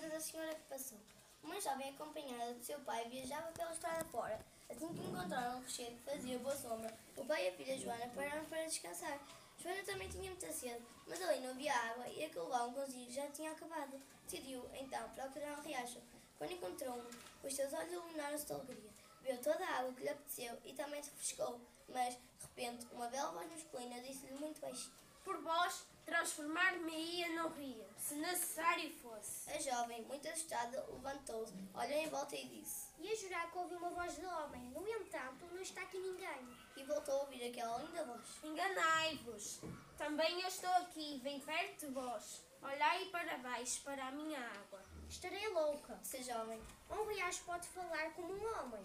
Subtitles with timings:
[0.00, 0.98] conta da senhora que passou.
[1.42, 4.40] Uma jovem acompanhada do seu pai viajava pela estrada fora.
[4.70, 8.08] Assim que encontraram um rochedo que fazia boa sombra, o pai e a filha Joana
[8.14, 9.18] pararam para descansar.
[9.62, 13.26] Joana também tinha muita sede, mas ali não havia água e aquele levavam consigo já
[13.28, 14.00] tinha acabado.
[14.24, 15.98] Decidiu, então, procurar um riacho.
[16.38, 18.90] Quando encontrou um, os seus olhos iluminaram-se de alegria.
[19.22, 21.60] Bebeu toda a água que lhe apeteceu e também se refrescou.
[21.88, 24.94] Mas, de repente, uma bela voz masculina disse-lhe muito baixinho.
[25.22, 25.84] Por vós,
[26.20, 29.50] transformar-me-ia no rio, se necessário fosse.
[29.50, 32.90] A jovem, muito assustada, levantou-se, olhou em volta e disse.
[32.98, 34.60] E a jurar que ouviu uma voz de homem.
[34.64, 36.46] No entanto, não está aqui ninguém.
[36.76, 38.20] E voltou a ouvir aquela linda voz.
[38.44, 39.60] Enganai-vos.
[39.96, 42.44] Também eu estou aqui, bem perto de vós.
[42.62, 44.84] Olhai para baixo, para a minha água.
[45.08, 45.98] Estarei louca.
[46.02, 48.84] Se jovem, Um riacho pode falar como um homem.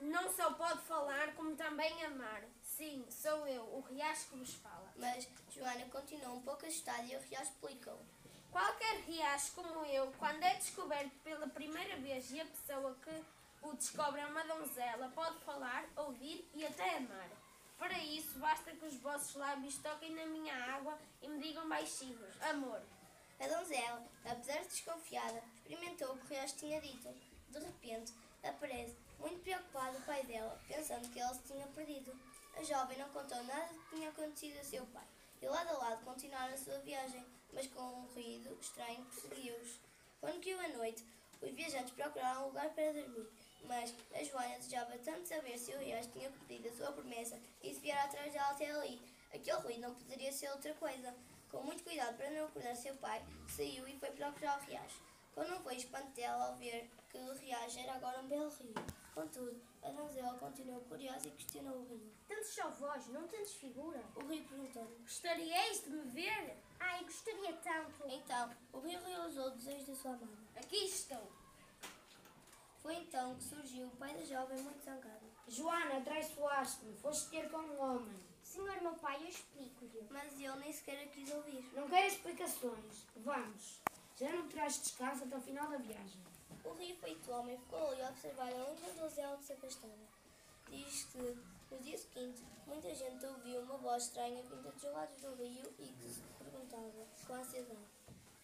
[0.00, 2.42] Não só pode falar, como também amar.
[2.76, 4.92] Sim, sou eu, o riacho que vos fala.
[4.96, 8.00] mas Joana continuou um pouco assustada e o riacho explicou.
[8.50, 13.24] Qualquer riacho como eu, quando é descoberto pela primeira vez e a pessoa que
[13.62, 17.30] o descobre é uma donzela, pode falar, ouvir e até amar.
[17.78, 22.42] Para isso, basta que os vossos lábios toquem na minha água e me digam baixinhos,
[22.42, 22.80] amor.
[23.38, 27.08] A donzela, apesar de desconfiada, experimentou o que o riacho tinha dito.
[27.50, 32.12] De repente, aparece, muito preocupado, o pai dela, pensando que ela se tinha perdido.
[32.56, 35.06] A jovem não contou nada do que tinha acontecido a seu pai.
[35.42, 39.80] E lado a lado continuaram a sua viagem, mas com um ruído estranho perseguiu-os.
[40.20, 41.04] Quando caiu a noite,
[41.42, 43.28] os viajantes procuraram um lugar para dormir,
[43.64, 47.74] mas a Joana desejava tanto saber se o riacho tinha cumprido a sua promessa e
[47.74, 49.00] se vier atrás dela até ali.
[49.34, 51.14] Aquele ruído não poderia ser outra coisa.
[51.50, 55.02] Com muito cuidado para não acordar seu pai, saiu e foi procurar o riacho.
[55.34, 59.03] Quando foi espanto dela ao ver que o riacho era agora um belo rio.
[59.14, 62.12] Contudo, a donzela continuou curiosa e questionou o rio.
[62.26, 64.02] Tanto só voz, não tantos figura.
[64.16, 64.96] O rio perguntou-lhe.
[65.02, 66.56] Gostariais de me ver?
[66.80, 68.08] Ai, gostaria tanto.
[68.08, 70.36] Então, o rio realizou o desejo da sua amada.
[70.56, 71.30] Aqui estou.
[72.82, 75.24] Foi então que surgiu o pai da jovem muito zangado.
[75.46, 78.18] Joana, traiçoaste-me, foste ter com um homem.
[78.42, 80.08] Senhor meu pai, eu explico-lhe.
[80.10, 81.64] Mas ele nem sequer a quis ouvir.
[81.72, 83.06] Não quero explicações.
[83.16, 83.80] Vamos.
[84.24, 86.18] Já não terás descanso até o final da viagem.
[86.64, 89.92] O rio feito homem ficou ali a observar a linda donzela que se afastava.
[90.70, 91.18] Diz que
[91.70, 95.88] no dia seguinte muita gente ouviu uma voz estranha vinda dos lados do rio e
[95.88, 97.86] que se perguntava com ansiedade.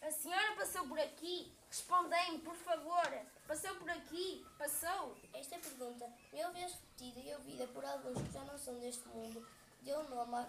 [0.00, 1.52] A senhora passou por aqui?
[1.68, 3.26] Respondei-me, por favor.
[3.48, 4.46] Passou por aqui?
[4.56, 5.16] Passou?
[5.32, 9.44] Esta pergunta, mil vezes repetida e ouvida por alguns que já não são deste mundo,
[9.82, 10.46] deu nome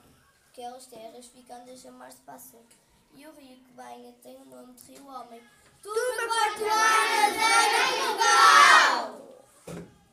[0.52, 2.64] àquelas terras, ficando a chamar-se Passo.
[3.16, 5.42] E o rio que banha tem o nome de Rio Homem.
[5.82, 7.05] Tudo para lugar!